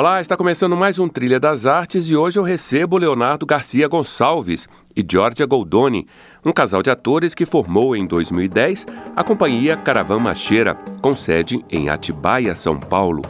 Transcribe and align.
Olá, 0.00 0.18
está 0.18 0.34
começando 0.34 0.74
mais 0.74 0.98
um 0.98 1.06
Trilha 1.06 1.38
das 1.38 1.66
Artes 1.66 2.08
e 2.08 2.16
hoje 2.16 2.38
eu 2.38 2.42
recebo 2.42 2.96
Leonardo 2.96 3.44
Garcia 3.44 3.86
Gonçalves 3.86 4.66
e 4.96 5.06
Giorgia 5.06 5.44
Goldoni, 5.44 6.06
um 6.42 6.52
casal 6.52 6.82
de 6.82 6.88
atores 6.88 7.34
que 7.34 7.44
formou 7.44 7.94
em 7.94 8.06
2010 8.06 8.86
a 9.14 9.22
companhia 9.22 9.76
Caravan 9.76 10.18
Macheira, 10.18 10.74
com 11.02 11.14
sede 11.14 11.62
em 11.68 11.90
Atibaia, 11.90 12.56
São 12.56 12.80
Paulo. 12.80 13.20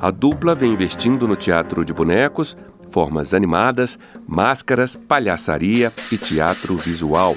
A 0.00 0.10
dupla 0.10 0.54
vem 0.54 0.72
investindo 0.72 1.28
no 1.28 1.36
teatro 1.36 1.84
de 1.84 1.92
bonecos, 1.92 2.56
formas 2.90 3.34
animadas, 3.34 3.98
máscaras, 4.26 4.96
palhaçaria 4.96 5.92
e 6.10 6.16
teatro 6.16 6.74
visual. 6.78 7.36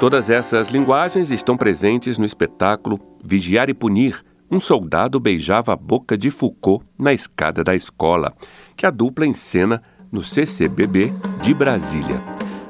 Todas 0.00 0.30
essas 0.30 0.70
linguagens 0.70 1.30
estão 1.30 1.54
presentes 1.54 2.16
no 2.16 2.24
espetáculo 2.24 2.98
Vigiar 3.22 3.68
e 3.68 3.74
Punir, 3.74 4.24
um 4.52 4.60
soldado 4.60 5.18
beijava 5.18 5.72
a 5.72 5.76
boca 5.76 6.16
de 6.16 6.30
Foucault 6.30 6.84
na 6.98 7.14
escada 7.14 7.64
da 7.64 7.74
escola, 7.74 8.34
que 8.76 8.84
a 8.84 8.90
dupla 8.90 9.26
encena 9.26 9.82
no 10.12 10.22
CCBB 10.22 11.10
de 11.40 11.54
Brasília. 11.54 12.20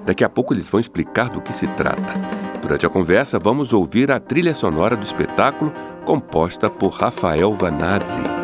Daqui 0.06 0.22
a 0.22 0.28
pouco 0.28 0.54
eles 0.54 0.68
vão 0.68 0.80
explicar 0.80 1.28
do 1.28 1.42
que 1.42 1.52
se 1.52 1.66
trata. 1.66 2.14
Durante 2.62 2.86
a 2.86 2.88
conversa, 2.88 3.36
vamos 3.36 3.72
ouvir 3.72 4.12
a 4.12 4.20
trilha 4.20 4.54
sonora 4.54 4.96
do 4.96 5.02
espetáculo 5.02 5.72
composta 6.06 6.70
por 6.70 6.92
Rafael 6.92 7.52
Vanazzi. 7.52 8.41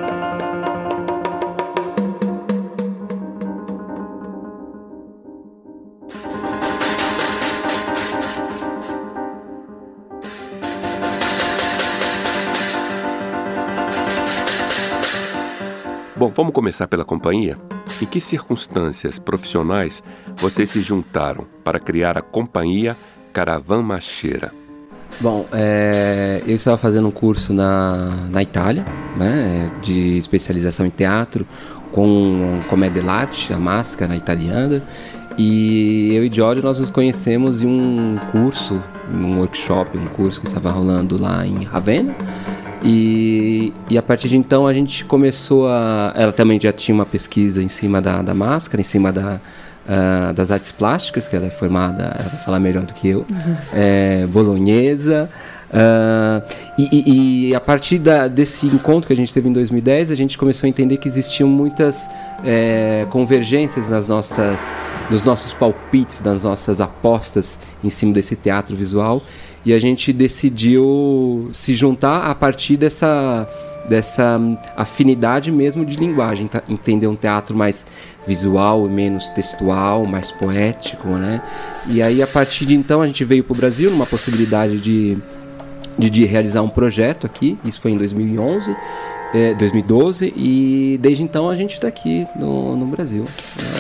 Bom, 16.18 16.32
vamos 16.34 16.52
começar 16.52 16.88
pela 16.88 17.04
companhia? 17.04 17.56
Em 18.02 18.04
que 18.04 18.20
circunstâncias 18.20 19.20
profissionais 19.20 20.02
vocês 20.34 20.68
se 20.68 20.80
juntaram 20.80 21.46
para 21.62 21.78
criar 21.78 22.18
a 22.18 22.20
companhia 22.20 22.96
Caravan 23.32 23.82
Macheira? 23.82 24.52
Bom, 25.20 25.46
é, 25.52 26.42
eu 26.44 26.56
estava 26.56 26.76
fazendo 26.76 27.06
um 27.06 27.12
curso 27.12 27.52
na, 27.54 28.26
na 28.30 28.42
Itália, 28.42 28.84
né, 29.16 29.70
de 29.80 30.18
especialização 30.18 30.84
em 30.84 30.90
teatro, 30.90 31.46
com 31.92 32.58
comédia 32.68 33.00
dell'arte, 33.00 33.52
a 33.52 33.58
máscara 33.58 34.16
italiana, 34.16 34.82
e 35.38 36.12
eu 36.16 36.24
e 36.24 36.32
Giorgio 36.32 36.64
nós 36.64 36.80
nos 36.80 36.90
conhecemos 36.90 37.62
em 37.62 37.68
um 37.68 38.18
curso, 38.32 38.82
um 39.08 39.38
workshop, 39.38 39.96
um 39.96 40.06
curso 40.06 40.40
que 40.40 40.48
estava 40.48 40.72
rolando 40.72 41.16
lá 41.16 41.46
em 41.46 41.62
Ravenna, 41.62 42.12
e, 42.82 43.72
e 43.90 43.98
a 43.98 44.02
partir 44.02 44.28
de 44.28 44.36
então 44.36 44.66
a 44.66 44.72
gente 44.72 45.04
começou 45.04 45.66
a. 45.68 46.12
Ela 46.14 46.32
também 46.32 46.60
já 46.60 46.72
tinha 46.72 46.94
uma 46.94 47.06
pesquisa 47.06 47.62
em 47.62 47.68
cima 47.68 48.00
da, 48.00 48.22
da 48.22 48.34
máscara, 48.34 48.80
em 48.80 48.84
cima 48.84 49.12
da, 49.12 49.40
uh, 49.88 50.32
das 50.32 50.50
artes 50.50 50.70
plásticas, 50.70 51.26
que 51.26 51.34
ela 51.34 51.46
é 51.46 51.50
formada, 51.50 52.04
ela 52.18 52.28
vai 52.28 52.40
falar 52.44 52.60
melhor 52.60 52.84
do 52.84 52.94
que 52.94 53.08
eu, 53.08 53.20
uhum. 53.20 53.56
é, 53.72 54.26
bolonhesa. 54.26 55.28
Uh, 55.68 56.42
e, 56.78 57.50
e, 57.50 57.54
a 57.54 57.60
partir 57.60 57.98
da, 57.98 58.26
desse 58.26 58.66
encontro 58.66 59.06
que 59.06 59.12
a 59.12 59.16
gente 59.16 59.32
teve 59.34 59.48
em 59.48 59.52
2010, 59.52 60.10
a 60.10 60.14
gente 60.14 60.38
começou 60.38 60.66
a 60.66 60.70
entender 60.70 60.96
que 60.96 61.06
existiam 61.06 61.48
muitas 61.48 62.08
é, 62.44 63.06
convergências 63.10 63.88
nas 63.88 64.08
nossas, 64.08 64.74
nos 65.10 65.24
nossos 65.24 65.52
palpites, 65.52 66.22
nas 66.22 66.44
nossas 66.44 66.80
apostas 66.80 67.58
em 67.84 67.90
cima 67.90 68.14
desse 68.14 68.34
teatro 68.34 68.74
visual 68.74 69.22
e 69.64 69.72
a 69.74 69.78
gente 69.78 70.12
decidiu 70.12 71.50
se 71.52 71.74
juntar 71.74 72.30
a 72.30 72.34
partir 72.34 72.76
dessa 72.76 73.46
dessa 73.88 74.38
afinidade 74.76 75.50
mesmo 75.50 75.82
de 75.82 75.96
linguagem, 75.96 76.46
tá? 76.46 76.62
entender 76.68 77.06
um 77.06 77.16
teatro 77.16 77.56
mais 77.56 77.86
visual, 78.26 78.86
menos 78.86 79.30
textual, 79.30 80.04
mais 80.04 80.30
poético, 80.30 81.08
né? 81.08 81.42
E 81.86 82.02
aí 82.02 82.22
a 82.22 82.26
partir 82.26 82.66
de 82.66 82.74
então 82.74 83.00
a 83.00 83.06
gente 83.06 83.24
veio 83.24 83.42
para 83.42 83.54
o 83.54 83.56
Brasil 83.56 83.90
numa 83.90 84.04
possibilidade 84.04 84.78
de, 84.78 85.16
de, 85.98 86.08
de 86.08 86.24
realizar 86.24 86.62
um 86.62 86.68
projeto 86.68 87.26
aqui, 87.26 87.58
isso 87.64 87.80
foi 87.80 87.90
em 87.90 87.98
2011 87.98 88.76
é, 89.34 89.54
2012 89.54 90.32
e 90.36 90.98
desde 91.00 91.22
então 91.22 91.48
a 91.48 91.56
gente 91.56 91.74
está 91.74 91.88
aqui 91.88 92.26
no, 92.34 92.76
no 92.76 92.86
Brasil. 92.86 93.24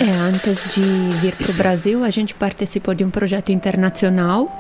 É, 0.00 0.10
antes 0.20 0.74
de 0.74 0.82
vir 1.20 1.34
para 1.34 1.50
o 1.50 1.54
Brasil, 1.54 2.04
a 2.04 2.10
gente 2.10 2.34
participou 2.34 2.94
de 2.94 3.04
um 3.04 3.10
projeto 3.10 3.50
internacional 3.50 4.50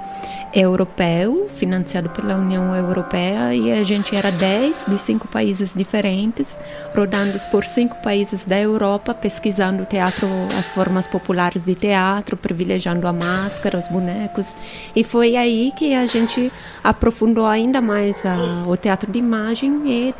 europeu, 0.54 1.48
financiado 1.54 2.08
pela 2.08 2.36
União 2.36 2.74
Europeia, 2.74 3.54
e 3.54 3.70
a 3.70 3.82
gente 3.84 4.16
era 4.16 4.30
10 4.30 4.86
de 4.88 4.98
cinco 4.98 5.28
países 5.28 5.74
diferentes, 5.74 6.56
rodando 6.94 7.38
por 7.50 7.64
cinco 7.64 7.96
países 7.96 8.46
da 8.46 8.58
Europa, 8.58 9.12
pesquisando 9.12 9.84
teatro, 9.84 10.26
as 10.58 10.70
formas 10.70 11.06
populares 11.06 11.62
de 11.62 11.74
teatro, 11.74 12.36
privilegiando 12.36 13.06
a 13.06 13.12
máscara, 13.12 13.78
os 13.78 13.88
bonecos. 13.88 14.56
E 14.96 15.04
foi 15.04 15.36
aí 15.36 15.72
que 15.76 15.94
a 15.94 16.06
gente 16.06 16.50
aprofundou 16.82 17.46
ainda 17.46 17.80
mais 17.80 18.24
a, 18.24 18.64
o 18.66 18.76
teatro 18.76 19.10
de 19.12 19.18
imagem 19.18 19.82
e 19.86 20.14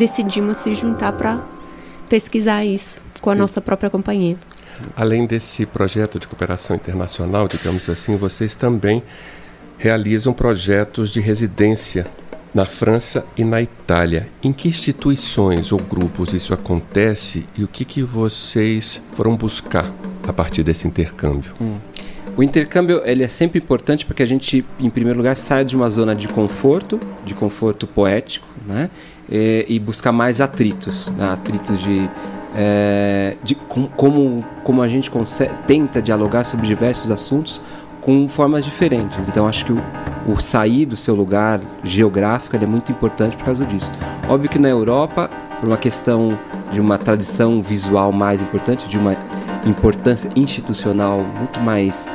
decidimos 0.00 0.56
se 0.56 0.74
juntar 0.74 1.12
para 1.12 1.38
pesquisar 2.08 2.64
isso 2.64 3.02
com 3.20 3.28
a 3.28 3.34
Sim. 3.34 3.40
nossa 3.40 3.60
própria 3.60 3.90
companhia. 3.90 4.36
Além 4.96 5.26
desse 5.26 5.66
projeto 5.66 6.18
de 6.18 6.26
cooperação 6.26 6.74
internacional, 6.74 7.46
digamos 7.46 7.86
assim, 7.90 8.16
vocês 8.16 8.54
também 8.54 9.02
realizam 9.76 10.32
projetos 10.32 11.10
de 11.10 11.20
residência 11.20 12.06
na 12.54 12.64
França 12.64 13.26
e 13.36 13.44
na 13.44 13.60
Itália. 13.60 14.26
Em 14.42 14.54
que 14.54 14.68
instituições 14.68 15.70
ou 15.70 15.78
grupos 15.78 16.32
isso 16.32 16.54
acontece 16.54 17.46
e 17.56 17.62
o 17.62 17.68
que, 17.68 17.84
que 17.84 18.02
vocês 18.02 19.02
foram 19.12 19.36
buscar 19.36 19.92
a 20.26 20.32
partir 20.32 20.62
desse 20.62 20.88
intercâmbio? 20.88 21.52
Hum. 21.60 21.76
O 22.38 22.42
intercâmbio 22.42 23.02
ele 23.04 23.22
é 23.22 23.28
sempre 23.28 23.58
importante 23.58 24.06
porque 24.06 24.22
a 24.22 24.26
gente, 24.26 24.64
em 24.78 24.88
primeiro 24.88 25.18
lugar, 25.18 25.36
sai 25.36 25.62
de 25.62 25.76
uma 25.76 25.90
zona 25.90 26.16
de 26.16 26.26
conforto, 26.26 26.98
de 27.22 27.34
conforto 27.34 27.86
poético, 27.86 28.46
né? 28.66 28.88
E, 29.30 29.64
e 29.68 29.78
buscar 29.78 30.12
mais 30.12 30.40
atritos, 30.40 31.08
né? 31.16 31.32
atritos 31.32 31.78
de, 31.78 32.10
é, 32.54 33.36
de 33.42 33.54
com, 33.54 33.86
como, 33.86 34.44
como 34.64 34.82
a 34.82 34.88
gente 34.88 35.10
consegue, 35.10 35.54
tenta 35.66 36.02
dialogar 36.02 36.44
sobre 36.44 36.66
diversos 36.66 37.10
assuntos 37.10 37.60
com 38.00 38.28
formas 38.28 38.64
diferentes. 38.64 39.28
Então 39.28 39.46
acho 39.46 39.64
que 39.64 39.72
o, 39.72 39.82
o 40.26 40.40
sair 40.40 40.86
do 40.86 40.96
seu 40.96 41.14
lugar 41.14 41.60
geográfico 41.84 42.56
é 42.56 42.66
muito 42.66 42.90
importante 42.90 43.36
por 43.36 43.44
causa 43.44 43.64
disso. 43.64 43.92
Óbvio 44.28 44.50
que 44.50 44.58
na 44.58 44.68
Europa, 44.68 45.30
por 45.60 45.68
uma 45.68 45.76
questão 45.76 46.38
de 46.70 46.80
uma 46.80 46.98
tradição 46.98 47.62
visual 47.62 48.12
mais 48.12 48.40
importante, 48.42 48.88
de 48.88 48.96
uma 48.96 49.16
importância 49.64 50.30
institucional 50.34 51.22
muito 51.22 51.60
mais 51.60 52.10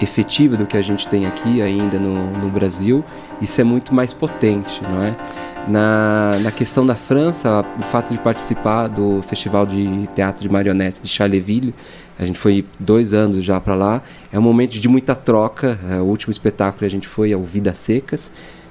efetiva 0.00 0.56
do 0.56 0.66
que 0.66 0.76
a 0.76 0.82
gente 0.82 1.08
tem 1.08 1.26
aqui 1.26 1.62
ainda 1.62 1.98
no, 1.98 2.30
no 2.38 2.48
Brasil, 2.48 3.04
isso 3.40 3.60
é 3.60 3.64
muito 3.64 3.94
mais 3.94 4.12
potente, 4.12 4.82
não 4.82 5.02
é? 5.02 5.16
Na, 5.66 6.30
na 6.42 6.52
questão 6.52 6.86
da 6.86 6.94
França, 6.94 7.64
o 7.76 7.82
fato 7.82 8.10
de 8.10 8.18
participar 8.18 8.86
do 8.86 9.20
Festival 9.22 9.66
de 9.66 10.08
Teatro 10.14 10.44
de 10.44 10.48
Marionetes 10.48 11.00
de 11.00 11.08
Charleville, 11.08 11.74
a 12.16 12.24
gente 12.24 12.38
foi 12.38 12.64
dois 12.78 13.12
anos 13.12 13.44
já 13.44 13.60
para 13.60 13.74
lá, 13.74 14.02
é 14.32 14.38
um 14.38 14.42
momento 14.42 14.78
de 14.78 14.88
muita 14.88 15.16
troca. 15.16 15.78
É, 15.90 15.96
o 15.96 16.04
último 16.04 16.30
espetáculo 16.30 16.78
que 16.78 16.84
a 16.84 16.90
gente 16.90 17.08
foi 17.08 17.32
é 17.32 17.36
o 17.36 17.42
Vidas 17.42 17.78
Secas, 17.78 18.30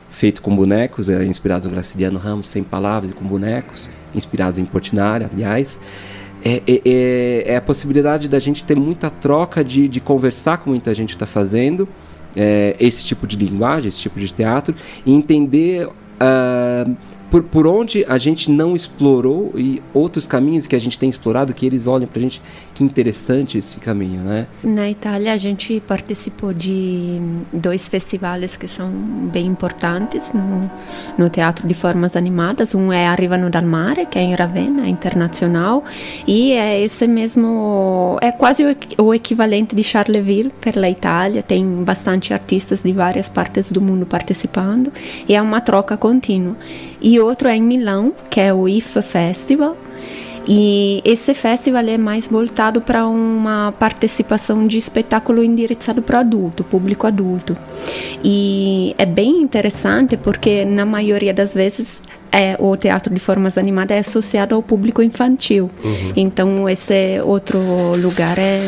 feito 0.10 0.42
com 0.42 0.56
bonecos, 0.56 1.10
é, 1.10 1.26
inspirados 1.26 1.66
no 1.66 1.74
Graciliano 1.74 2.18
Ramos, 2.18 2.48
sem 2.48 2.64
palavras 2.64 3.12
e 3.12 3.14
com 3.14 3.26
bonecos, 3.26 3.90
inspirados 4.14 4.58
em 4.58 4.64
Portinari, 4.64 5.26
aliás. 5.26 5.80
É, 6.44 6.62
é, 6.66 6.82
é, 6.86 7.44
é, 7.54 7.58
a 7.58 7.62
possibilidade 7.62 8.30
da 8.30 8.40
gente 8.40 8.64
ter 8.64 8.80
muita 8.80 9.10
troca, 9.10 9.64
de, 9.64 9.88
de 9.90 10.00
conversar 10.00 10.60
com 10.60 10.70
muita 10.70 10.94
gente 10.94 11.10
que 11.10 11.16
está 11.16 11.26
fazendo 11.26 11.88
é, 12.36 12.76
esse 12.80 13.04
tipo 13.04 13.28
de 13.28 13.36
linguagem, 13.36 13.90
esse 13.90 14.00
tipo 14.00 14.20
de 14.20 14.34
teatro, 14.34 14.74
e 15.06 15.12
entender 15.12 15.90
uh, 16.22 16.86
por, 17.36 17.44
por 17.44 17.68
onde 17.68 18.06
a 18.08 18.18
gente 18.18 18.50
não 18.50 18.78
explorou 18.78 19.52
e 19.58 19.82
outros 19.94 20.26
caminhos 20.26 20.66
que 20.66 20.74
a 20.74 20.80
gente 20.80 20.98
tem 20.98 21.10
explorado 21.10 21.54
que 21.54 21.66
eles 21.66 21.86
olham 21.86 22.08
para 22.08 22.20
a 22.20 22.22
gente 22.22 22.42
que 22.74 22.82
interessante 22.82 23.58
esse 23.58 23.78
caminho, 23.80 24.22
né? 24.22 24.48
Na 24.64 24.90
Itália 24.90 25.34
a 25.34 25.38
gente 25.38 25.82
participou 25.86 26.54
de 26.54 27.20
dois 27.52 27.90
festivais 27.90 28.56
que 28.56 28.70
são 28.70 28.90
bem 29.34 29.48
importantes 29.48 30.32
no, 30.34 30.72
no 31.18 31.30
teatro 31.30 31.68
de 31.68 31.74
formas 31.74 32.16
animadas. 32.16 32.74
Um 32.74 32.92
é 32.94 33.06
Arrivano 33.08 33.50
dal 33.50 33.64
Mare, 33.64 34.06
que 34.06 34.18
é 34.18 34.22
em 34.22 34.34
Ravenna, 34.34 34.88
internacional, 34.88 35.84
e 36.26 36.54
é 36.54 36.82
esse 36.82 37.06
mesmo 37.06 38.18
é 38.22 38.32
quase 38.32 38.64
o, 38.64 39.04
o 39.04 39.14
equivalente 39.14 39.76
de 39.76 39.84
Charleville 39.84 40.52
pela 40.62 40.90
Itália. 40.90 41.44
Tem 41.44 41.66
bastante 41.84 42.34
artistas 42.34 42.84
de 42.84 42.94
várias 42.94 43.28
partes 43.28 43.72
do 43.74 43.82
mundo 43.82 44.06
participando 44.06 44.92
e 45.28 45.36
é 45.36 45.42
uma 45.42 45.60
troca 45.60 45.98
contínua. 45.98 46.56
E 47.02 47.20
outro 47.20 47.48
é 47.48 47.56
em 47.56 47.62
Milão, 47.62 48.14
que 48.30 48.40
é 48.40 48.54
o 48.54 48.68
IF 48.68 49.02
Festival. 49.02 49.74
E 50.48 51.02
esse 51.04 51.34
festival 51.34 51.84
é 51.88 51.98
mais 51.98 52.28
voltado 52.28 52.80
para 52.80 53.08
uma 53.08 53.74
participação 53.80 54.68
de 54.68 54.78
espetáculo 54.78 55.44
endereçado 55.44 56.04
para 56.04 56.20
adulto, 56.20 56.64
público 56.64 57.08
adulto. 57.08 57.58
E 58.24 58.94
é 58.98 59.06
bem 59.06 59.42
interessante 59.42 60.16
porque 60.18 60.64
na 60.64 60.86
maioria 60.86 61.34
das 61.34 61.54
vezes 61.54 62.02
é, 62.36 62.58
o 62.60 62.76
teatro 62.76 63.14
de 63.14 63.20
formas 63.20 63.58
animadas 63.58 63.96
é 63.96 64.00
associado 64.02 64.54
ao 64.54 64.62
público 64.62 65.02
infantil. 65.02 65.72
Uhum. 65.82 66.14
Então, 66.18 66.70
esse 66.70 67.22
outro 67.24 67.58
lugar 67.98 68.38
é, 68.38 68.60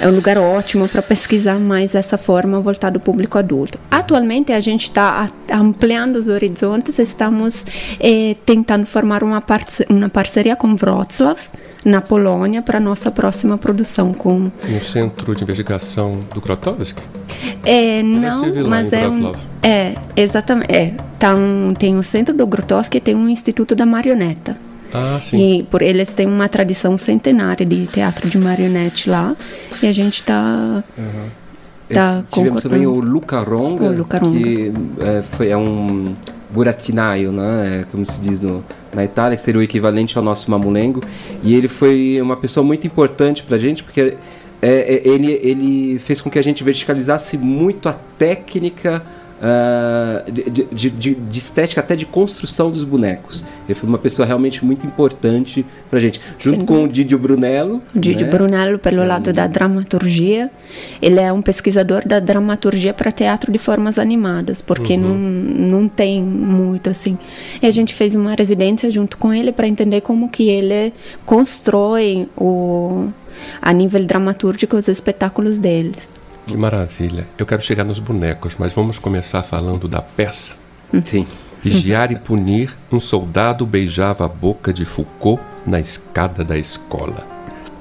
é 0.00 0.06
um 0.06 0.14
lugar 0.14 0.38
ótimo 0.38 0.88
para 0.88 1.02
pesquisar 1.02 1.58
mais 1.58 1.96
essa 1.96 2.16
forma 2.16 2.60
voltada 2.60 2.96
ao 2.96 3.00
público 3.00 3.36
adulto. 3.36 3.76
Atualmente, 3.90 4.52
a 4.52 4.60
gente 4.60 4.84
está 4.84 5.28
ampliando 5.50 6.14
os 6.14 6.28
horizontes, 6.28 6.96
estamos 7.00 7.66
é, 7.98 8.36
tentando 8.46 8.86
formar 8.86 9.24
uma, 9.24 9.40
parce 9.40 9.84
uma 9.90 10.08
parceria 10.08 10.54
com 10.54 10.76
Wrocław, 10.76 11.36
na 11.84 12.00
Polônia 12.00 12.60
para 12.60 12.80
nossa 12.80 13.10
próxima 13.10 13.56
produção 13.56 14.12
com 14.12 14.50
no 14.68 14.84
centro 14.84 15.34
de 15.34 15.42
investigação 15.42 16.18
do 16.34 16.40
Grotowski 16.40 17.02
é 17.64 18.02
não 18.02 18.68
mas 18.68 18.92
é 18.92 19.08
um, 19.08 19.32
é 19.62 19.94
exatamente 20.16 20.72
é 20.72 20.94
tá 21.18 21.34
um, 21.34 21.74
tem 21.74 21.96
o 21.96 22.02
centro 22.02 22.34
do 22.34 22.46
Grotowski 22.46 22.98
e 22.98 23.00
tem 23.00 23.14
um 23.14 23.28
instituto 23.28 23.74
da 23.74 23.86
marioneta 23.86 24.56
ah, 24.92 25.20
sim. 25.22 25.58
E 25.58 25.62
por 25.64 25.82
eles 25.82 26.14
têm 26.14 26.26
uma 26.26 26.48
tradição 26.48 26.96
centenária 26.96 27.64
de 27.66 27.86
teatro 27.86 28.28
de 28.28 28.38
marionete 28.38 29.08
lá. 29.08 29.36
E 29.82 29.86
a 29.86 29.92
gente 29.92 30.20
está 30.20 30.82
uhum. 30.96 31.28
tá 31.92 32.22
Tivemos 32.30 32.62
também 32.62 32.86
o 32.86 32.94
Luca 32.94 33.40
Ronga, 33.40 33.84
o 33.84 33.92
Luca 33.92 34.18
Ronga. 34.18 34.38
que 34.38 34.72
é, 35.00 35.22
foi, 35.22 35.48
é 35.48 35.56
um 35.56 36.14
burattinaio, 36.50 37.32
né? 37.32 37.80
É, 37.80 37.84
como 37.90 38.04
se 38.04 38.20
diz 38.20 38.40
no, 38.40 38.64
na 38.92 39.04
Itália, 39.04 39.36
que 39.36 39.42
seria 39.42 39.60
o 39.60 39.62
equivalente 39.62 40.16
ao 40.16 40.24
nosso 40.24 40.50
mamulengo. 40.50 41.02
E 41.42 41.54
ele 41.54 41.68
foi 41.68 42.18
uma 42.20 42.36
pessoa 42.36 42.64
muito 42.64 42.86
importante 42.86 43.42
para 43.42 43.56
a 43.56 43.58
gente, 43.58 43.82
porque 43.82 44.16
é, 44.60 44.68
é, 44.68 45.08
ele, 45.08 45.32
ele 45.42 45.98
fez 45.98 46.20
com 46.20 46.30
que 46.30 46.38
a 46.38 46.42
gente 46.42 46.64
verticalizasse 46.64 47.38
muito 47.38 47.88
a 47.88 47.92
técnica 47.92 49.02
uh, 49.38 50.30
de, 50.30 50.42
de, 50.50 50.90
de, 50.90 51.14
de, 51.14 51.38
estética, 51.38 51.80
até 51.80 51.96
de 51.96 52.04
construção 52.04 52.70
dos 52.70 52.84
bonecos. 52.84 53.44
Ele 53.66 53.74
foi 53.74 53.88
uma 53.88 53.98
pessoa 53.98 54.26
realmente 54.26 54.64
muito 54.64 54.86
importante 54.86 55.64
para 55.88 55.98
a 55.98 56.02
gente. 56.02 56.20
Junto 56.38 56.60
Sim. 56.60 56.66
com 56.66 56.84
o 56.84 56.88
Didio 56.88 57.18
Brunello. 57.18 57.82
O 57.94 57.98
Didio 57.98 58.26
né? 58.26 58.32
Brunello, 58.32 58.78
pelo 58.78 59.02
é. 59.02 59.06
lado 59.06 59.32
da 59.32 59.46
dramaturgia. 59.46 60.50
Ele 61.00 61.20
é 61.20 61.32
um 61.32 61.42
pesquisador 61.42 62.06
da 62.06 62.18
dramaturgia 62.18 62.92
para 62.92 63.12
teatro 63.12 63.52
de 63.52 63.58
formas 63.58 63.98
animadas, 63.98 64.62
porque 64.62 64.94
uhum. 64.94 65.00
não, 65.00 65.80
não 65.80 65.88
tem 65.88 66.22
muito 66.22 66.90
assim. 66.90 67.18
E 67.62 67.66
a 67.66 67.70
gente 67.70 67.94
fez 67.94 68.14
uma 68.14 68.34
residência 68.34 68.90
junto 68.90 69.16
com 69.18 69.32
ele 69.32 69.52
para 69.52 69.66
entender 69.66 70.00
como 70.00 70.28
que 70.28 70.48
ele 70.48 70.92
constrói 71.24 72.28
o 72.36 73.08
a 73.62 73.72
nível 73.72 74.04
dramatúrgico 74.04 74.76
os 74.76 74.88
espetáculos 74.88 75.58
deles. 75.58 76.08
Que 76.48 76.56
maravilha. 76.56 77.26
Eu 77.36 77.44
quero 77.44 77.60
chegar 77.60 77.84
nos 77.84 77.98
bonecos, 77.98 78.56
mas 78.58 78.72
vamos 78.72 78.98
começar 78.98 79.42
falando 79.42 79.86
da 79.86 80.00
peça. 80.00 80.54
Sim. 81.04 81.26
Vigiar 81.60 82.10
e 82.10 82.16
punir, 82.16 82.74
um 82.90 82.98
soldado 82.98 83.66
beijava 83.66 84.24
a 84.24 84.28
boca 84.28 84.72
de 84.72 84.86
Foucault 84.86 85.42
na 85.66 85.78
escada 85.78 86.42
da 86.42 86.56
escola. 86.56 87.26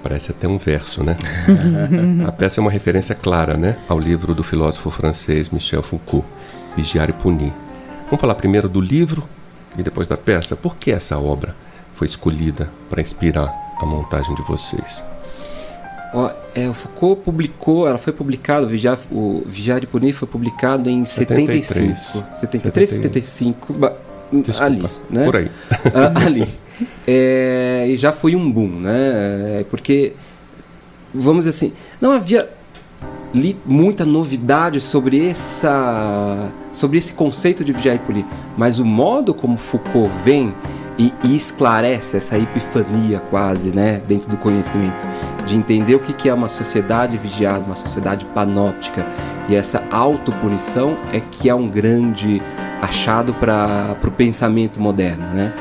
Parece 0.03 0.31
até 0.31 0.49
um 0.49 0.57
verso, 0.57 1.01
né? 1.01 1.15
a 2.27 2.31
peça 2.33 2.59
é 2.59 2.61
uma 2.61 2.69
referência 2.69 3.15
clara, 3.15 3.55
né, 3.55 3.77
ao 3.87 3.99
livro 3.99 4.35
do 4.35 4.43
filósofo 4.43 4.91
francês 4.91 5.49
Michel 5.49 5.81
Foucault, 5.81 6.27
Vigiar 6.75 7.09
e 7.09 7.13
punir. 7.13 7.53
Vamos 8.07 8.19
falar 8.19 8.35
primeiro 8.35 8.67
do 8.67 8.81
livro 8.81 9.23
e 9.77 9.83
depois 9.83 10.09
da 10.09 10.17
peça. 10.17 10.57
Por 10.57 10.75
que 10.75 10.91
essa 10.91 11.17
obra 11.17 11.55
foi 11.95 12.07
escolhida 12.07 12.69
para 12.89 13.01
inspirar 13.01 13.53
a 13.79 13.85
montagem 13.85 14.35
de 14.35 14.41
vocês? 14.41 15.01
Ó, 16.13 16.31
é, 16.55 16.69
o 16.69 16.73
Foucault 16.73 17.21
publicou, 17.21 17.87
ela 17.87 17.97
foi 17.97 18.13
publicada, 18.13 18.65
o 18.65 18.69
Vigiar, 18.69 18.97
o 19.11 19.43
Vigiar 19.45 19.79
de 19.79 19.87
Punir 19.87 20.13
foi 20.13 20.27
publicado 20.27 20.89
em 20.89 21.03
73. 21.03 21.67
73, 21.67 22.39
73 22.39 22.89
75, 22.89 23.73
Desculpa, 24.31 24.65
ali, 24.65 24.83
né? 25.09 25.25
Por 25.25 25.35
aí. 25.35 25.51
Ah, 25.93 26.25
ali. 26.25 26.47
É, 27.07 27.85
e 27.87 27.97
já 27.97 28.11
foi 28.11 28.35
um 28.35 28.51
boom, 28.51 28.67
né? 28.67 29.59
É, 29.59 29.65
porque, 29.69 30.13
vamos 31.13 31.45
dizer 31.45 31.49
assim, 31.49 31.73
não 31.99 32.11
havia 32.11 32.49
li 33.33 33.57
muita 33.65 34.05
novidade 34.05 34.79
sobre 34.79 35.29
essa 35.29 36.49
sobre 36.71 36.97
esse 36.97 37.13
conceito 37.13 37.63
de 37.63 37.71
vigiar 37.73 37.95
e 37.95 37.99
punir, 37.99 38.25
mas 38.57 38.79
o 38.79 38.85
modo 38.85 39.33
como 39.33 39.57
Foucault 39.57 40.11
vem 40.23 40.53
e, 40.97 41.13
e, 41.23 41.35
esclarece 41.35 42.17
essa 42.17 42.37
epifania 42.37 43.19
quase, 43.29 43.69
né, 43.69 44.01
dentro 44.07 44.29
do 44.29 44.37
conhecimento, 44.37 45.05
de 45.47 45.57
entender 45.57 45.95
o 45.95 45.99
que, 45.99 46.29
é 46.29 46.33
uma 46.33 46.49
sociedade 46.49 47.17
vigiada, 47.17 47.63
uma 47.63 47.75
sociedade 47.75 48.25
panóptica, 48.25 49.05
e 49.47 49.55
essa 49.55 49.83
autopunição 49.89 50.97
é 51.13 51.19
que 51.19 51.49
é 51.49 51.55
um 51.55 51.69
grande 51.69 52.41
achado 52.81 53.33
para 53.33 53.95
o 54.03 54.11
pensamento 54.11 54.79
moderno, 54.79 55.25
né? 55.33 55.53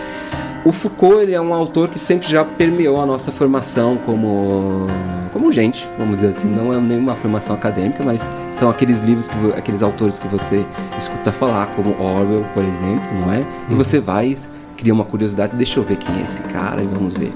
O 0.64 0.72
Foucault 0.72 1.22
ele 1.22 1.32
é 1.32 1.40
um 1.40 1.54
autor 1.54 1.88
que 1.88 1.98
sempre 1.98 2.28
já 2.28 2.44
permeou 2.44 3.00
a 3.00 3.06
nossa 3.06 3.30
formação 3.30 3.96
como 4.04 4.88
como 5.32 5.52
gente, 5.52 5.86
vamos 5.98 6.16
dizer 6.16 6.28
assim, 6.28 6.48
não 6.48 6.72
é 6.72 6.80
nenhuma 6.80 7.14
formação 7.14 7.54
acadêmica, 7.54 8.02
mas 8.02 8.32
são 8.54 8.70
aqueles 8.70 9.00
livros 9.00 9.28
que 9.28 9.36
aqueles 9.54 9.82
autores 9.82 10.18
que 10.18 10.26
você 10.26 10.64
escuta 10.98 11.30
falar, 11.30 11.66
como 11.68 11.90
Orwell, 12.02 12.44
por 12.54 12.64
exemplo, 12.64 13.20
não 13.20 13.32
é? 13.32 13.40
E 13.68 13.72
uhum. 13.72 13.76
você 13.76 14.00
vai 14.00 14.34
cria 14.76 14.92
uma 14.92 15.04
curiosidade, 15.04 15.54
deixa 15.54 15.78
eu 15.78 15.84
ver 15.84 15.96
quem 15.96 16.20
é 16.20 16.24
esse 16.24 16.42
cara 16.42 16.82
e 16.82 16.86
vamos 16.86 17.16
ver. 17.16 17.32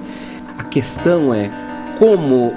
A 0.58 0.64
questão 0.64 1.32
é 1.32 1.50
como 2.00 2.54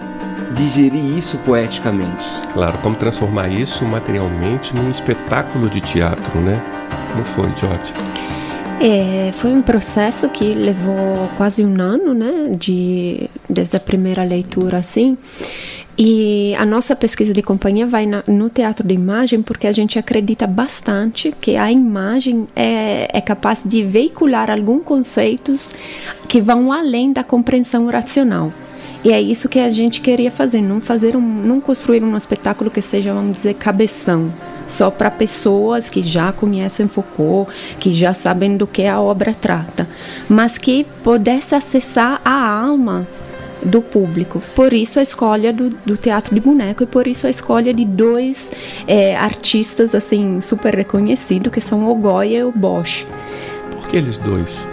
digerir 0.56 1.18
isso 1.18 1.38
poeticamente. 1.40 2.24
Claro, 2.54 2.80
como 2.82 2.96
transformar 2.96 3.50
isso 3.50 3.84
materialmente 3.84 4.74
num 4.74 4.90
espetáculo 4.90 5.70
de 5.70 5.82
teatro, 5.82 6.40
né? 6.40 6.62
Como 7.12 7.26
foi, 7.26 7.52
George? 7.58 7.94
É, 8.80 9.32
foi 9.34 9.52
um 9.52 9.62
processo 9.62 10.30
que 10.30 10.54
levou 10.54 11.30
quase 11.38 11.64
um 11.64 11.80
ano, 11.80 12.14
né, 12.14 12.56
de, 12.58 13.30
desde 13.48 13.76
a 13.76 13.80
primeira 13.80 14.24
leitura, 14.24 14.78
assim. 14.78 15.18
E 15.98 16.56
a 16.58 16.66
nossa 16.66 16.96
pesquisa 16.96 17.34
de 17.34 17.42
companhia 17.42 17.86
vai 17.86 18.06
na, 18.06 18.24
no 18.26 18.50
teatro 18.50 18.88
de 18.88 18.96
imagem 18.96 19.42
porque 19.44 19.68
a 19.68 19.72
gente 19.72 20.00
acredita 20.00 20.48
bastante 20.48 21.34
que 21.40 21.56
a 21.56 21.72
imagem 21.72 22.48
é, 22.56 23.10
é 23.14 23.22
capaz 23.22 23.62
de 23.64 23.84
veicular 23.84 24.50
alguns 24.50 24.84
conceitos 24.84 25.76
que 26.28 26.42
vão 26.42 26.72
além 26.72 27.14
da 27.14 27.24
compreensão 27.24 27.86
racional. 27.88 28.52
E 29.04 29.12
é 29.12 29.20
isso 29.20 29.50
que 29.50 29.60
a 29.60 29.68
gente 29.68 30.00
queria 30.00 30.32
fazer, 30.32 30.62
não 30.62 30.80
fazer 30.80 31.16
um, 31.16 31.22
não 31.22 31.60
construir 31.60 32.02
um 32.04 32.16
espetáculo 32.16 32.72
que 32.72 32.82
seja, 32.82 33.14
vamos 33.14 33.36
dizer, 33.36 33.56
cabeção, 33.56 34.34
só 34.66 34.90
para 34.90 35.12
pessoas 35.12 35.90
que 35.90 36.02
já 36.02 36.32
conhecem 36.32 36.88
Foucault, 36.88 37.52
que 37.80 37.92
já 37.92 38.14
sabem 38.14 38.56
do 38.56 38.66
que 38.66 38.86
a 38.86 39.02
obra 39.02 39.34
trata, 39.34 39.88
mas 40.30 40.58
que 40.58 40.86
pudesse 41.04 41.54
acessar 41.54 42.22
a 42.24 42.62
alma 42.62 43.06
do 43.62 43.82
público. 43.82 44.42
Por 44.56 44.74
isso 44.74 45.00
a 45.00 45.04
escolha 45.04 45.52
do, 45.52 45.70
do 45.86 45.98
teatro 45.98 46.34
de 46.34 46.40
boneco 46.40 46.84
e 46.84 46.86
por 46.86 47.06
isso 47.06 47.28
a 47.28 47.30
escolha 47.30 47.74
de 47.74 47.84
dois 47.84 48.52
é, 48.88 49.16
artistas 49.16 49.94
assim 49.94 50.40
super 50.42 50.76
reconhecidos 50.76 51.52
que 51.52 51.62
são 51.62 51.90
o 51.90 51.96
Goya 51.96 52.40
e 52.40 52.44
o 52.44 52.52
Bosch. 52.52 53.06
Por 53.72 53.88
que 53.88 53.98
eles 53.98 54.18
dois? 54.18 54.73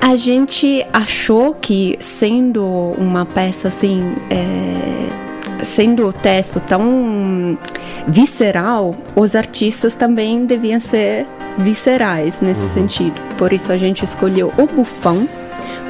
A 0.00 0.14
gente 0.14 0.86
achou 0.92 1.54
que 1.54 1.96
sendo 2.00 2.64
uma 2.98 3.26
peça 3.26 3.68
assim, 3.68 4.14
é, 4.30 5.64
sendo 5.64 6.06
o 6.06 6.12
texto 6.12 6.60
tão 6.60 7.58
visceral, 8.06 8.94
os 9.14 9.34
artistas 9.34 9.94
também 9.94 10.46
deviam 10.46 10.78
ser 10.78 11.26
viscerais 11.58 12.40
nesse 12.40 12.60
uhum. 12.60 12.70
sentido. 12.70 13.20
Por 13.36 13.52
isso 13.52 13.72
a 13.72 13.76
gente 13.76 14.04
escolheu 14.04 14.52
o 14.56 14.66
Bufão 14.66 15.28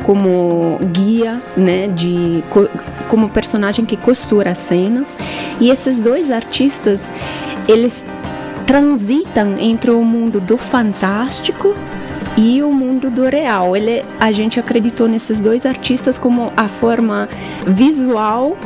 como 0.03 0.79
guia, 0.93 1.43
né, 1.57 1.89
de 1.89 2.43
como 3.09 3.29
personagem 3.29 3.85
que 3.85 3.97
costura 3.97 4.53
as 4.53 4.59
cenas. 4.59 5.17
E 5.61 5.69
esses 5.69 5.99
dois 5.99 6.31
artistas, 6.31 7.01
eles 7.67 8.07
transitam 8.67 9.57
entre 9.59 9.91
o 9.91 10.05
mundo 10.05 10.41
do 10.41 10.57
fantástico 10.57 11.75
e 12.37 12.63
o 12.63 12.71
mundo 12.71 13.11
do 13.11 13.25
real. 13.25 13.77
Ele, 13.77 14.05
a 14.21 14.31
gente 14.31 14.61
acreditou 14.61 15.09
nesses 15.09 15.41
dois 15.41 15.65
artistas 15.65 16.19
como 16.19 16.53
a 16.57 16.69
forma 16.69 17.29
visual 17.67 18.57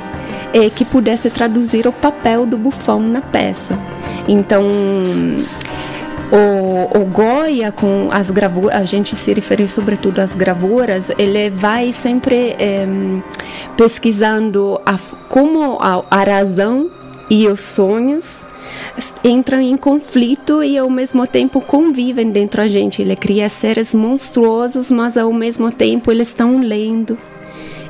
é, 0.53 0.69
que 0.69 0.85
pudesse 0.85 1.31
traduzir 1.31 1.87
o 1.87 1.93
papel 1.93 2.45
do 2.47 2.59
bufão 2.59 3.01
na 3.01 3.21
peça. 3.21 3.79
Então, 4.27 4.65
o, 6.31 6.99
o 6.99 7.05
Goya 7.07 7.73
com 7.73 8.09
as 8.13 8.31
gravuras, 8.31 8.81
a 8.81 8.85
gente 8.85 9.17
se 9.17 9.33
refere 9.33 9.67
sobretudo 9.67 10.21
às 10.21 10.35
gravuras, 10.35 11.11
ele 11.19 11.51
vai 11.51 11.93
sempre 11.93 12.57
pesquisando 13.77 14.81
a, 14.85 14.99
como 15.29 15.79
a, 15.81 16.03
a 16.11 16.25
razão 16.25 16.91
e 17.29 17.47
os 17.47 17.61
sonhos 17.61 18.45
entram 19.25 19.61
em 19.61 19.77
conflito 19.77 20.63
e 20.63 20.79
ao 20.79 20.89
mesmo 20.91 21.27
tempo 21.27 21.61
convivem 21.61 22.31
dentro 22.31 22.63
da 22.63 22.69
gente. 22.69 23.03
Ele 23.03 23.17
cria 23.17 23.49
seres 23.49 23.95
monstruosos, 23.95 24.91
mas 24.91 25.17
ao 25.17 25.33
mesmo 25.33 25.71
tempo 25.71 26.11
eles 26.11 26.29
estão 26.29 26.59
lendo 26.59 27.19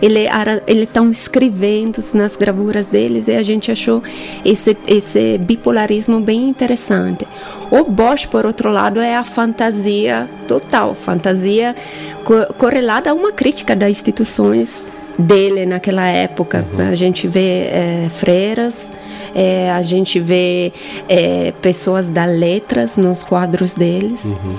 ele 0.02 0.82
estão 0.82 1.10
escrevendo 1.10 2.02
nas 2.14 2.34
gravuras 2.34 2.87
deles 2.87 3.28
e 3.28 3.32
a 3.32 3.42
gente 3.42 3.70
achou 3.70 4.02
esse 4.44 4.76
esse 4.87 5.38
bipolarismo 5.38 6.20
bem 6.20 6.49
interessante. 6.49 7.26
O 7.70 7.84
Bosch, 7.84 8.26
por 8.26 8.46
outro 8.46 8.70
lado, 8.70 9.00
é 9.00 9.14
a 9.14 9.25
fantasia 9.25 10.28
total, 10.49 10.94
fantasia 10.94 11.76
co 12.25 12.54
correlada 12.54 13.10
a 13.10 13.14
uma 13.14 13.32
crítica 13.32 13.76
das 13.76 13.90
instituições 13.90 14.82
dele 15.18 15.66
naquela 15.66 16.06
época. 16.06 16.64
Uhum. 16.72 16.88
A 16.88 16.94
gente 16.94 17.28
vê 17.28 17.68
é, 17.70 18.08
freiras, 18.10 18.90
é, 19.34 19.70
a 19.70 19.82
gente 19.82 20.18
vê 20.20 20.72
é, 21.08 21.52
pessoas 21.62 22.08
da 22.08 22.25
letras 22.25 22.96
nos 22.96 23.22
quadros 23.22 23.75
deles. 23.75 24.25
Uhum. 24.25 24.56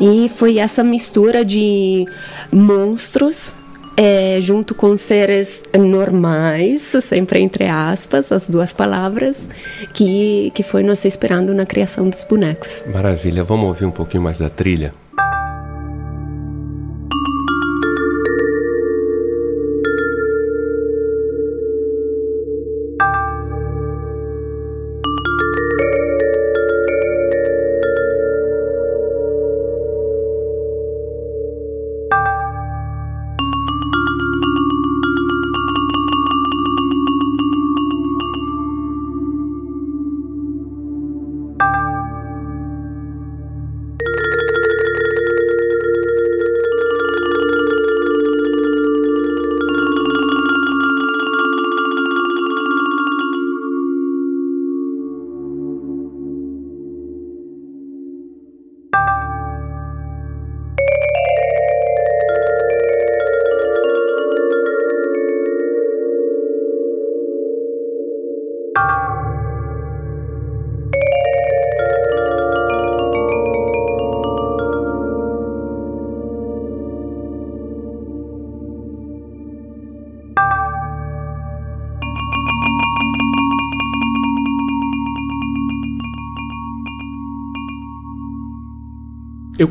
E 0.00 0.28
foi 0.28 0.58
essa 0.58 0.82
mistura 0.82 1.44
de 1.44 2.06
monstros 2.52 3.54
é, 3.96 4.38
junto 4.40 4.74
com 4.74 4.96
seres 4.96 5.62
normais, 5.76 6.92
sempre 7.02 7.40
entre 7.40 7.66
aspas, 7.66 8.32
as 8.32 8.48
duas 8.48 8.72
palavras, 8.72 9.48
que, 9.92 10.50
que 10.54 10.62
foi 10.62 10.82
nos 10.82 11.04
esperando 11.04 11.54
na 11.54 11.64
criação 11.64 12.08
dos 12.08 12.24
bonecos. 12.24 12.84
Maravilha, 12.92 13.44
vamos 13.44 13.68
ouvir 13.68 13.84
um 13.84 13.90
pouquinho 13.90 14.22
mais 14.22 14.38
da 14.38 14.50
trilha? 14.50 14.92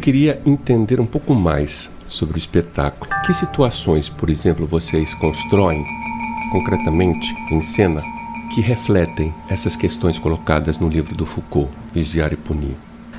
Queria 0.03 0.41
entender 0.45 1.00
um 1.00 1.05
pouco 1.05 1.33
mais 1.33 1.89
sobre 2.10 2.36
o 2.36 2.38
espetáculo. 2.38 3.10
Que 3.25 3.33
situações, 3.33 4.10
por 4.10 4.29
exemplo, 4.29 4.67
vocês 4.67 5.13
constroem 5.13 5.81
concretamente 6.51 7.33
em 7.50 7.63
cena 7.63 8.01
que 8.53 8.60
refletem 8.60 9.33
essas 9.48 9.77
questões 9.77 10.19
colocadas 10.19 10.77
no 10.77 10.89
livro 10.89 11.15
do 11.15 11.25
Foucault, 11.25 11.72
Vigiar 11.93 12.33
e 12.33 12.36
Punir? 12.36 12.75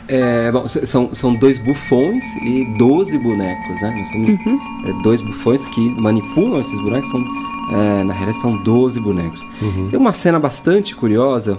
É, 0.07 0.53
bom, 0.53 0.69
são, 0.69 1.15
são 1.15 1.35
dois 1.35 1.57
bufões 1.65 2.23
e 2.43 2.67
12 2.77 3.17
bonecos, 3.17 3.81
né? 3.81 3.95
Nós 3.99 4.11
temos 4.11 4.47
uhum. 4.47 4.61
é, 4.87 5.03
dois 5.03 5.23
bufões 5.23 5.67
que 5.69 5.81
manipulam 5.99 6.61
esses 6.61 6.79
bonecos, 6.81 7.09
são, 7.09 7.25
é, 7.73 8.05
na 8.05 8.13
realidade 8.13 8.43
são 8.43 8.63
12 8.63 9.01
bonecos. 9.01 9.41
Uhum. 9.63 9.89
Tem 9.89 9.99
uma 9.99 10.13
cena 10.13 10.39
bastante 10.39 10.95
curiosa 10.95 11.59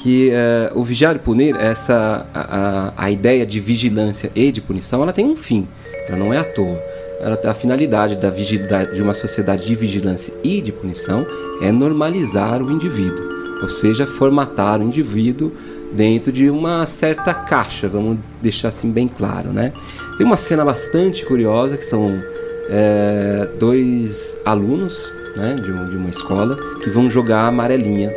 que 0.00 0.30
uh, 0.30 0.78
o 0.78 0.82
vigiar 0.82 1.14
e 1.14 1.18
punir, 1.18 1.54
essa, 1.56 2.26
a, 2.34 2.92
a, 2.96 3.10
ideia 3.10 3.44
de 3.44 3.60
vigilância 3.60 4.32
e 4.34 4.50
de 4.50 4.60
punição, 4.60 5.02
ela 5.02 5.12
tem 5.12 5.26
um 5.26 5.36
fim, 5.36 5.68
ela 6.08 6.16
não 6.16 6.32
é 6.32 6.38
à 6.38 6.44
toa. 6.44 6.82
Ela, 7.20 7.38
a 7.44 7.54
finalidade 7.54 8.16
da 8.16 8.30
de 8.30 9.02
uma 9.02 9.12
sociedade 9.12 9.66
de 9.66 9.74
vigilância 9.74 10.32
e 10.42 10.62
de 10.62 10.72
punição 10.72 11.26
é 11.60 11.70
normalizar 11.70 12.62
o 12.62 12.70
indivíduo, 12.70 13.24
ou 13.62 13.68
seja, 13.68 14.06
formatar 14.06 14.80
o 14.80 14.84
indivíduo 14.84 15.52
dentro 15.92 16.32
de 16.32 16.48
uma 16.48 16.86
certa 16.86 17.34
caixa, 17.34 17.86
vamos 17.88 18.18
deixar 18.40 18.68
assim 18.68 18.90
bem 18.90 19.06
claro, 19.06 19.52
né? 19.52 19.72
Tem 20.16 20.24
uma 20.24 20.36
cena 20.36 20.64
bastante 20.64 21.26
curiosa 21.26 21.76
que 21.76 21.84
são 21.84 22.22
é, 22.70 23.48
dois 23.58 24.38
alunos 24.46 25.12
né, 25.36 25.56
de, 25.62 25.70
um, 25.70 25.88
de 25.88 25.96
uma 25.96 26.08
escola 26.08 26.56
que 26.82 26.88
vão 26.88 27.10
jogar 27.10 27.46
amarelinha 27.46 28.10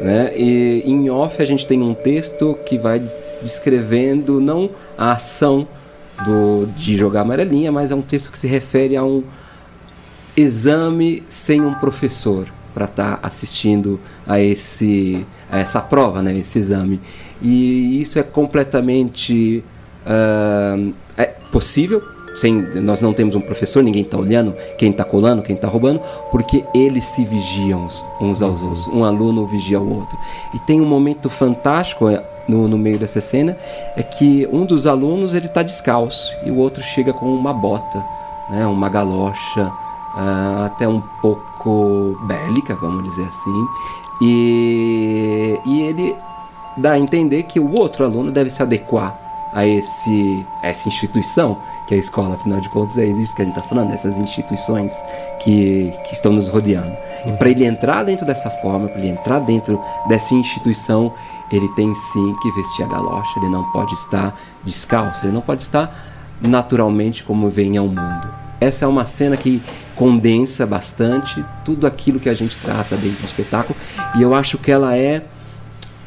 né? 0.00 0.32
E 0.36 0.82
em 0.86 1.10
off 1.10 1.42
a 1.42 1.44
gente 1.44 1.66
tem 1.66 1.82
um 1.82 1.94
texto 1.94 2.58
que 2.64 2.78
vai 2.78 3.02
descrevendo 3.42 4.40
não 4.40 4.70
a 4.96 5.12
ação 5.12 5.66
do, 6.24 6.66
de 6.74 6.96
jogar 6.96 7.22
amarelinha, 7.22 7.70
mas 7.70 7.90
é 7.90 7.94
um 7.94 8.02
texto 8.02 8.30
que 8.30 8.38
se 8.38 8.46
refere 8.46 8.96
a 8.96 9.04
um 9.04 9.22
exame 10.36 11.22
sem 11.28 11.60
um 11.60 11.74
professor 11.74 12.46
para 12.74 12.84
estar 12.84 13.16
tá 13.16 13.26
assistindo 13.26 13.98
a, 14.26 14.40
esse, 14.40 15.26
a 15.50 15.58
essa 15.58 15.80
prova, 15.80 16.22
né? 16.22 16.32
esse 16.32 16.58
exame. 16.58 17.00
E 17.42 18.00
isso 18.00 18.18
é 18.18 18.22
completamente 18.22 19.64
uh, 20.06 20.92
é 21.16 21.26
possível 21.50 22.02
sem, 22.40 22.54
nós 22.80 23.00
não 23.00 23.12
temos 23.12 23.34
um 23.34 23.40
professor, 23.40 23.82
ninguém 23.82 24.02
está 24.02 24.16
olhando 24.16 24.54
quem 24.76 24.90
está 24.90 25.04
colando, 25.04 25.42
quem 25.42 25.54
está 25.54 25.68
roubando, 25.68 26.00
porque 26.30 26.64
eles 26.74 27.04
se 27.04 27.24
vigiam 27.24 27.86
uns 28.20 28.42
aos 28.42 28.62
outros. 28.62 28.86
Um 28.88 29.04
aluno 29.04 29.46
vigia 29.46 29.80
o 29.80 29.96
outro. 29.96 30.16
E 30.54 30.58
tem 30.60 30.80
um 30.80 30.86
momento 30.86 31.28
fantástico 31.28 32.08
é, 32.08 32.22
no, 32.48 32.68
no 32.68 32.78
meio 32.78 32.98
dessa 32.98 33.20
cena, 33.20 33.56
é 33.96 34.02
que 34.02 34.48
um 34.52 34.64
dos 34.64 34.86
alunos 34.86 35.34
ele 35.34 35.46
está 35.46 35.62
descalço 35.62 36.32
e 36.44 36.50
o 36.50 36.56
outro 36.56 36.82
chega 36.82 37.12
com 37.12 37.26
uma 37.26 37.52
bota, 37.52 38.04
né, 38.48 38.66
uma 38.66 38.88
galocha, 38.88 39.62
uh, 39.62 40.64
até 40.64 40.88
um 40.88 41.02
pouco 41.20 42.16
bélica, 42.26 42.74
vamos 42.76 43.04
dizer 43.04 43.26
assim. 43.26 43.66
E, 44.22 45.60
e 45.66 45.82
ele 45.82 46.16
dá 46.76 46.92
a 46.92 46.98
entender 46.98 47.42
que 47.44 47.60
o 47.60 47.74
outro 47.78 48.04
aluno 48.04 48.30
deve 48.30 48.50
se 48.50 48.62
adequar 48.62 49.27
a 49.52 49.66
esse 49.66 50.46
a 50.62 50.68
essa 50.68 50.88
instituição 50.88 51.56
que 51.88 51.94
é 51.94 51.96
a 51.96 52.00
escola, 52.00 52.34
afinal 52.34 52.60
de 52.60 52.68
contas 52.68 52.98
é 52.98 53.06
isso 53.06 53.34
que 53.34 53.40
a 53.40 53.44
gente 53.46 53.56
está 53.56 53.66
falando, 53.66 53.94
essas 53.94 54.18
instituições 54.18 55.02
que, 55.40 55.90
que 56.04 56.12
estão 56.12 56.34
nos 56.34 56.46
rodeando. 56.46 56.94
E 57.26 57.32
para 57.32 57.48
ele 57.48 57.64
entrar 57.64 58.04
dentro 58.04 58.26
dessa 58.26 58.50
forma, 58.50 58.88
para 58.88 59.00
ele 59.00 59.08
entrar 59.08 59.38
dentro 59.38 59.80
dessa 60.06 60.34
instituição, 60.34 61.14
ele 61.50 61.66
tem 61.68 61.94
sim 61.94 62.36
que 62.42 62.50
vestir 62.52 62.84
a 62.84 62.88
galocha, 62.88 63.38
ele 63.38 63.48
não 63.48 63.64
pode 63.72 63.94
estar 63.94 64.38
descalço, 64.62 65.24
ele 65.24 65.32
não 65.32 65.40
pode 65.40 65.62
estar 65.62 65.90
naturalmente 66.42 67.24
como 67.24 67.48
vem 67.48 67.78
ao 67.78 67.86
mundo. 67.86 68.28
Essa 68.60 68.84
é 68.84 68.88
uma 68.88 69.06
cena 69.06 69.34
que 69.34 69.62
condensa 69.96 70.66
bastante 70.66 71.42
tudo 71.64 71.86
aquilo 71.86 72.20
que 72.20 72.28
a 72.28 72.34
gente 72.34 72.58
trata 72.58 72.96
dentro 72.96 73.22
do 73.22 73.26
espetáculo 73.26 73.76
e 74.14 74.22
eu 74.22 74.34
acho 74.34 74.58
que 74.58 74.70
ela 74.70 74.94
é 74.94 75.22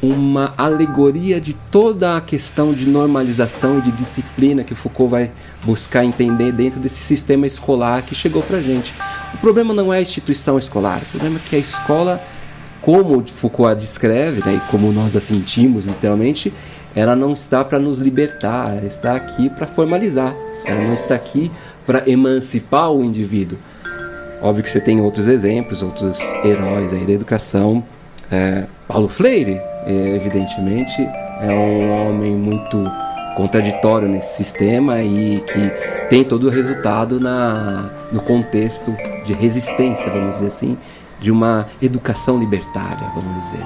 uma 0.02 0.52
alegoria 0.58 1.40
de 1.40 1.54
toda 1.54 2.16
a 2.16 2.20
questão 2.20 2.74
de 2.74 2.88
normalização 2.88 3.78
e 3.78 3.82
de 3.82 3.92
disciplina 3.92 4.64
que 4.64 4.74
Foucault 4.74 5.10
vai 5.10 5.30
buscar 5.62 6.04
entender 6.04 6.50
dentro 6.50 6.80
desse 6.80 7.02
sistema 7.02 7.46
escolar 7.46 8.02
que 8.02 8.12
chegou 8.12 8.42
para 8.42 8.60
gente. 8.60 8.92
O 9.32 9.38
problema 9.38 9.72
não 9.72 9.94
é 9.94 9.98
a 9.98 10.02
instituição 10.02 10.58
escolar, 10.58 11.02
o 11.02 11.06
problema 11.06 11.36
é 11.36 11.48
que 11.48 11.54
a 11.54 11.58
escola, 11.58 12.20
como 12.80 13.24
Foucault 13.28 13.70
a 13.70 13.74
descreve, 13.74 14.44
né, 14.44 14.54
e 14.56 14.70
como 14.70 14.90
nós 14.90 15.14
a 15.14 15.20
sentimos 15.20 15.86
literalmente, 15.86 16.52
ela 16.96 17.14
não 17.14 17.32
está 17.32 17.64
para 17.64 17.78
nos 17.78 18.00
libertar, 18.00 18.76
ela 18.76 18.86
está 18.86 19.14
aqui 19.14 19.48
para 19.48 19.68
formalizar. 19.68 20.34
Ela 20.64 20.80
não 20.82 20.94
está 20.94 21.14
aqui 21.14 21.50
para 21.86 22.08
emancipar 22.08 22.90
o 22.90 23.02
indivíduo. 23.02 23.58
Óbvio 24.40 24.62
que 24.62 24.70
você 24.70 24.80
tem 24.80 25.00
outros 25.00 25.28
exemplos, 25.28 25.82
outros 25.82 26.18
heróis 26.44 26.92
aí 26.92 27.04
da 27.04 27.12
educação. 27.12 27.82
É, 28.32 28.64
Paulo 28.88 29.08
Freire, 29.08 29.60
é, 29.84 29.92
evidentemente, 30.16 31.02
é 31.40 31.50
um 31.50 32.08
homem 32.08 32.32
muito 32.32 32.90
contraditório 33.36 34.08
nesse 34.08 34.36
sistema 34.36 35.02
e 35.02 35.40
que 35.40 36.08
tem 36.08 36.24
todo 36.24 36.46
o 36.46 36.50
resultado 36.50 37.20
na, 37.20 37.90
no 38.10 38.20
contexto 38.20 38.94
de 39.24 39.32
resistência, 39.34 40.10
vamos 40.10 40.36
dizer 40.36 40.48
assim, 40.48 40.78
de 41.20 41.30
uma 41.30 41.68
educação 41.80 42.38
libertária, 42.38 43.06
vamos 43.14 43.44
dizer. 43.44 43.64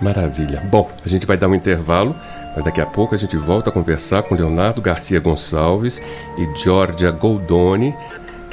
Maravilha. 0.00 0.62
Bom, 0.70 0.90
a 1.04 1.08
gente 1.08 1.26
vai 1.26 1.36
dar 1.36 1.48
um 1.48 1.54
intervalo, 1.54 2.14
mas 2.54 2.64
daqui 2.64 2.80
a 2.80 2.86
pouco 2.86 3.14
a 3.14 3.18
gente 3.18 3.36
volta 3.36 3.70
a 3.70 3.72
conversar 3.72 4.22
com 4.22 4.34
Leonardo 4.34 4.82
Garcia 4.82 5.18
Gonçalves 5.18 6.00
e 6.36 6.58
Giorgia 6.58 7.10
Goldoni, 7.10 7.94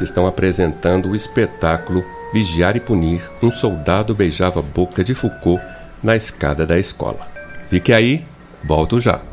estão 0.03 0.27
apresentando 0.27 1.09
o 1.09 1.15
espetáculo 1.15 2.03
Vigiar 2.33 2.75
e 2.75 2.79
Punir 2.79 3.21
Um 3.41 3.51
Soldado 3.51 4.15
Beijava 4.15 4.59
a 4.59 4.63
Boca 4.63 5.03
de 5.03 5.13
Foucault 5.13 5.61
na 6.01 6.15
escada 6.15 6.65
da 6.65 6.79
escola. 6.79 7.27
Fique 7.69 7.93
aí, 7.93 8.25
volto 8.63 8.99
já. 8.99 9.30